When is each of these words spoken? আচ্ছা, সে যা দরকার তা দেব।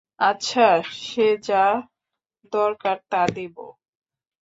আচ্ছা, 0.19 0.67
সে 1.01 1.27
যা 1.41 1.63
দরকার 2.53 2.97
তা 3.09 3.21
দেব। 3.27 3.55